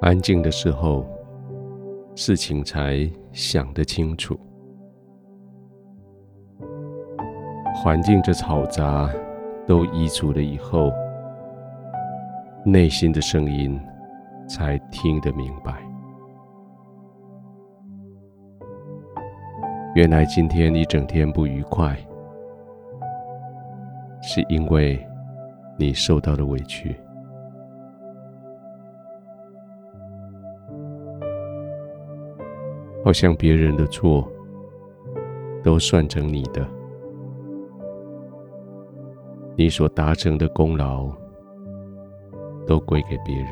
[0.00, 1.04] 安静的时候，
[2.14, 4.34] 事情才想得清楚；
[7.74, 9.10] 环境这嘈杂
[9.66, 10.90] 都移除了以后，
[12.64, 13.78] 内心的声音
[14.48, 15.74] 才听得明白。
[19.94, 21.94] 原来今天一整天不愉快，
[24.22, 24.98] 是因为
[25.78, 26.98] 你受到了委屈。
[33.10, 34.30] 好像别人的错
[35.64, 36.64] 都算成你的，
[39.56, 41.10] 你所达成的功劳
[42.68, 43.50] 都归给别人，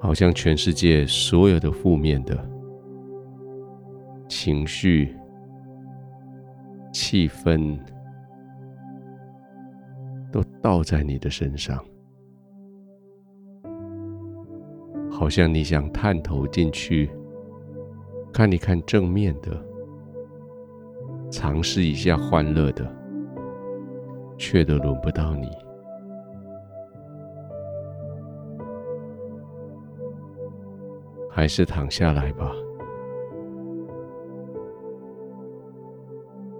[0.00, 2.36] 好像全世界所有的负面的
[4.26, 5.16] 情绪、
[6.92, 7.78] 气氛
[10.32, 11.80] 都倒在你的身上。
[15.16, 17.08] 好像你想探头进去
[18.32, 19.64] 看一看正面的，
[21.30, 22.84] 尝试一下欢乐的，
[24.36, 25.48] 却都轮不到你。
[31.30, 32.50] 还是躺下来吧。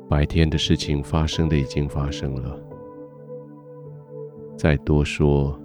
[0.09, 2.57] 白天的事情发生的已经发生了，
[4.57, 5.59] 再多说，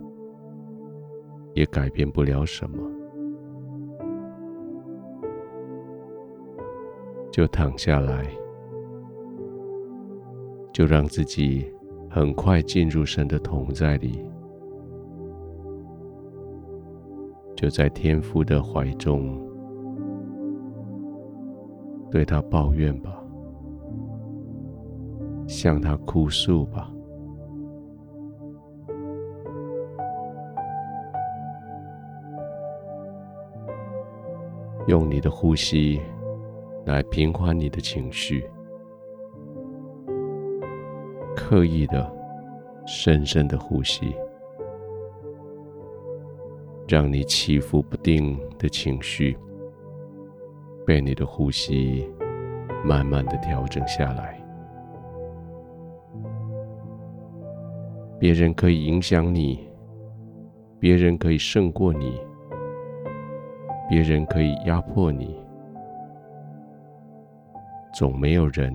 [1.53, 2.77] 也改变不了什么，
[7.31, 8.25] 就躺下来，
[10.71, 11.71] 就让自己
[12.09, 14.23] 很快进入神的同在里，
[17.55, 19.37] 就在天父的怀中，
[22.09, 23.21] 对他抱怨吧，
[25.47, 26.91] 向他哭诉吧。
[34.89, 36.01] 用你的呼吸
[36.83, 38.43] 来平缓你的情绪，
[41.35, 42.11] 刻意的、
[42.87, 44.15] 深深的呼吸，
[46.87, 49.37] 让你起伏不定的情绪
[50.87, 52.09] 被你的呼吸
[52.83, 54.41] 慢慢的调整下来。
[58.17, 59.69] 别人可以影响你，
[60.79, 62.19] 别人可以胜过你。
[63.89, 65.35] 别人可以压迫你，
[67.91, 68.71] 总没有人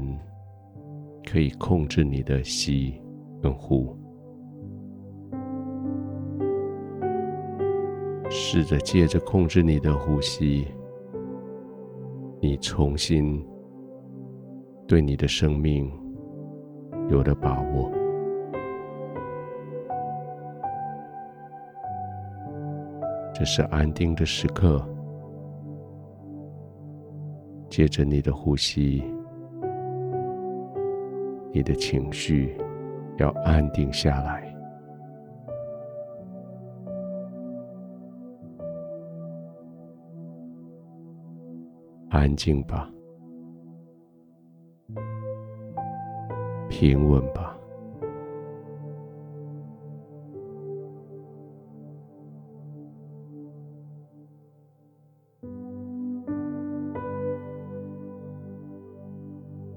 [1.25, 3.01] 可以控制你的吸
[3.41, 3.97] 跟呼。
[8.29, 10.67] 试着借着控制你的呼吸，
[12.41, 13.41] 你重新
[14.89, 15.89] 对你的生命
[17.09, 17.89] 有了把握。
[23.33, 24.85] 这是安定的时刻。
[27.77, 29.03] 借着你的呼吸，
[31.53, 32.57] 你的情绪
[33.19, 34.45] 要安定下来。
[42.11, 42.89] 安静吧，
[46.69, 47.54] 平稳吧。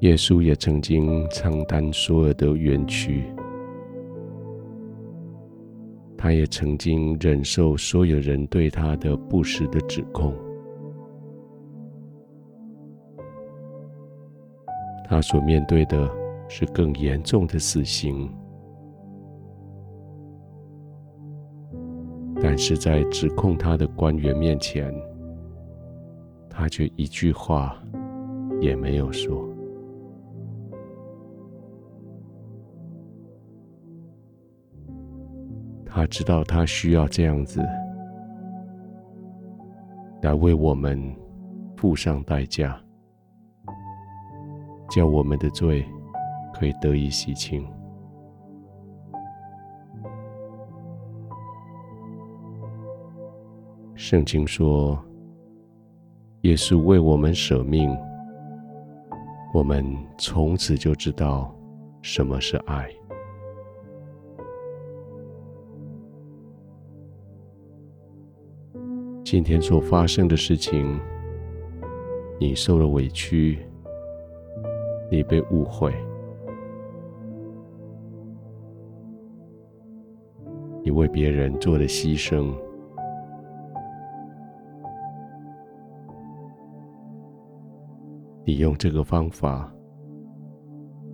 [0.07, 3.25] 耶稣也曾经承担所有的冤屈，
[6.18, 10.34] 他也曾经忍受所有人对他的不实的指控，
[15.09, 16.09] 他所面对的
[16.47, 18.31] 是更严重的死刑，
[22.41, 24.90] 但是在指控他的官员面前，
[26.50, 27.78] 他却一句话
[28.62, 29.46] 也没有说。
[35.97, 37.59] 他知道他需要这样子
[40.22, 41.02] 来为我们
[41.76, 42.79] 付上代价，
[44.91, 45.84] 叫我们的罪
[46.53, 47.67] 可以得以洗清。
[53.96, 55.03] 圣经说，
[56.41, 57.90] 耶稣为我们舍命，
[59.52, 59.84] 我们
[60.16, 61.52] 从此就知道
[62.03, 62.88] 什么是爱。
[69.29, 70.97] 今天所发生的事情，
[72.40, 73.59] 你受了委屈，
[75.12, 75.94] 你被误会，
[80.82, 82.56] 你为别人做了牺牲。
[88.46, 89.70] 你用这个方法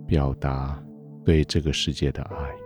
[0.06, 0.80] 表达
[1.24, 2.63] 对这个世界的爱。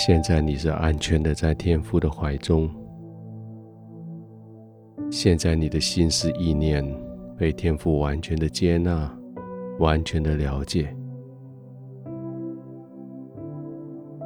[0.00, 2.70] 现在你是安全的，在天父的怀中。
[5.10, 6.86] 现在你的心思意念
[7.36, 9.12] 被天父完全的接纳，
[9.80, 10.96] 完全的了解。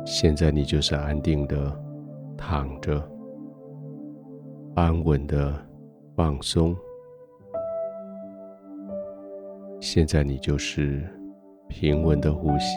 [0.05, 1.75] 现在你就是安定的
[2.37, 3.03] 躺着，
[4.75, 5.59] 安稳的
[6.15, 6.77] 放松。
[9.81, 11.03] 现在你就是
[11.67, 12.77] 平稳的呼吸。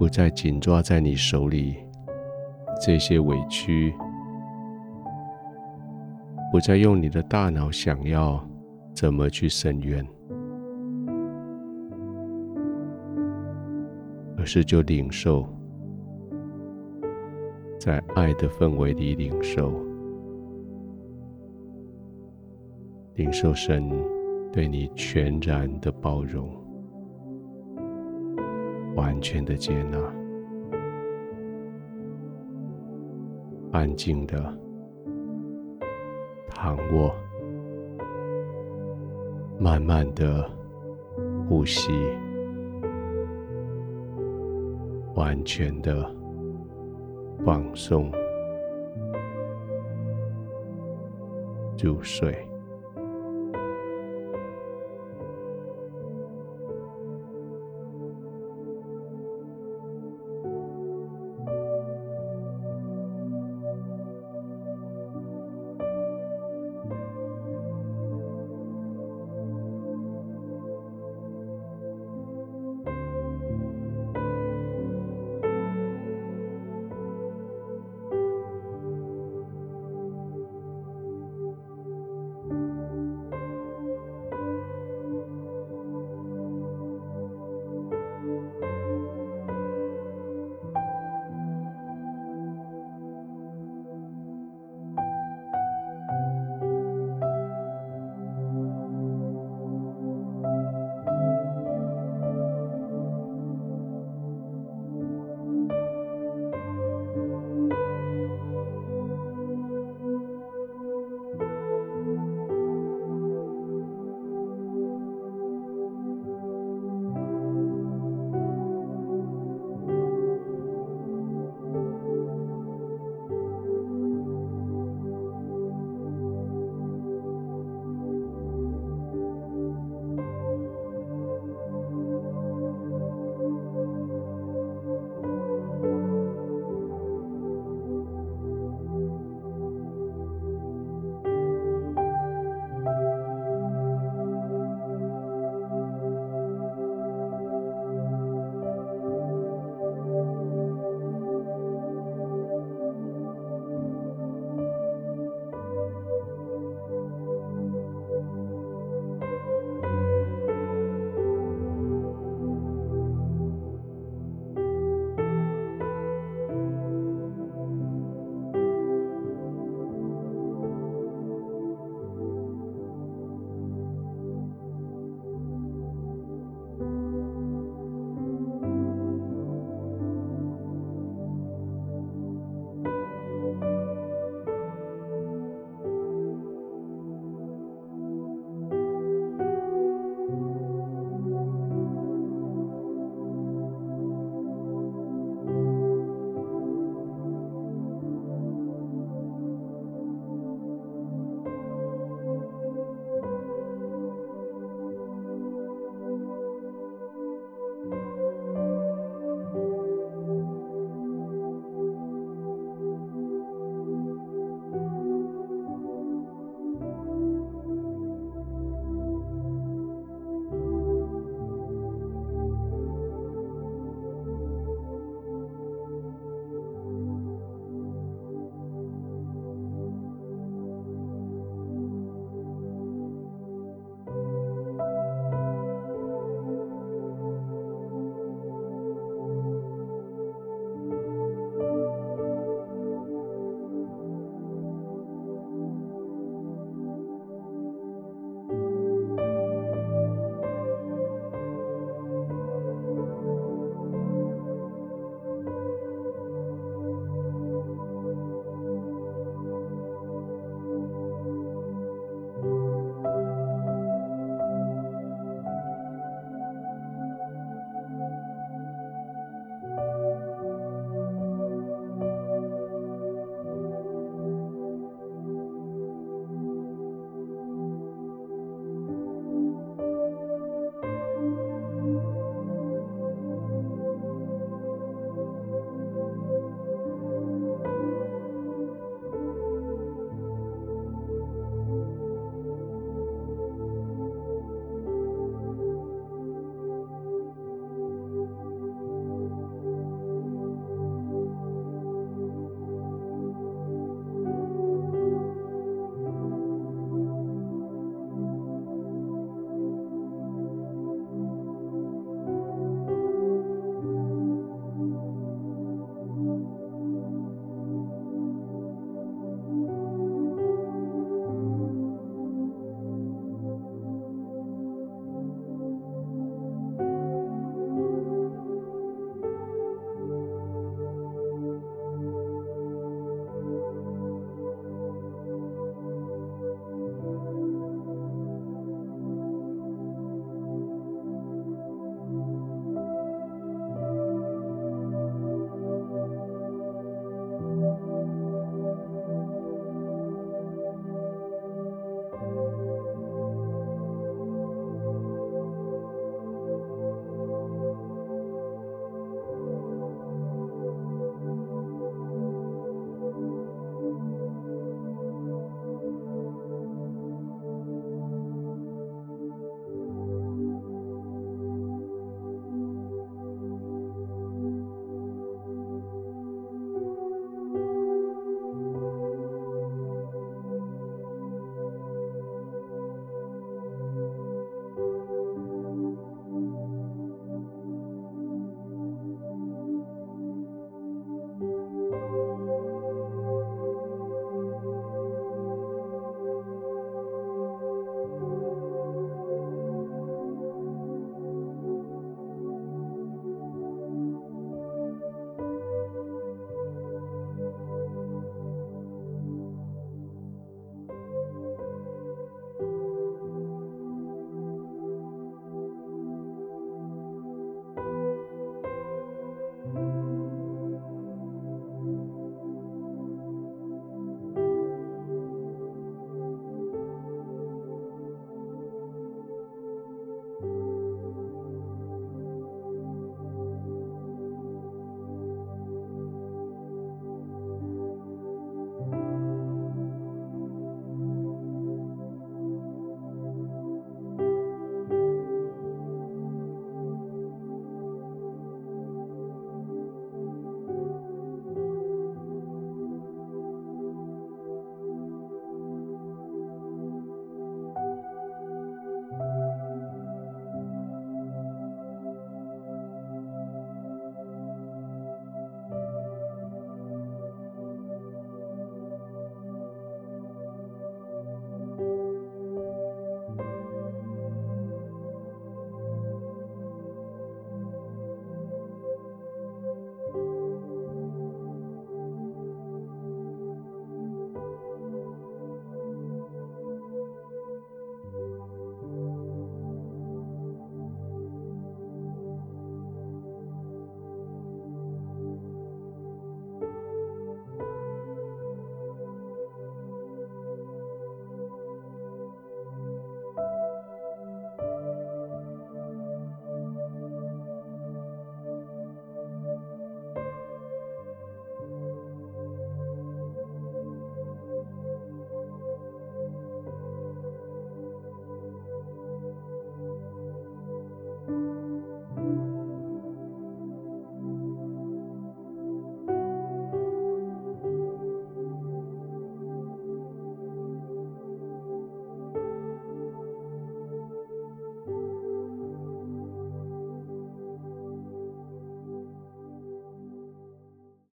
[0.00, 1.76] 不再紧抓在你手里
[2.80, 3.92] 这些委屈，
[6.50, 8.42] 不再用你的大脑想要
[8.94, 10.02] 怎么去伸冤，
[14.38, 15.46] 而是就领受，
[17.78, 19.70] 在爱的氛围里领受，
[23.16, 23.86] 领受神
[24.50, 26.59] 对你全然的包容。
[29.20, 29.98] 完全的接纳，
[33.70, 34.42] 安静的
[36.48, 37.14] 躺卧，
[39.58, 40.50] 慢慢的
[41.46, 41.92] 呼吸，
[45.14, 46.10] 完全的
[47.44, 48.10] 放松，
[51.78, 52.49] 入睡。